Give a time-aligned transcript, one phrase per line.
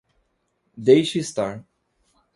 [0.89, 1.51] Deixe estar.